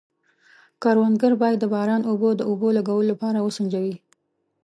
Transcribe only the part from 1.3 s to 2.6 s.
باید د باران اوبه د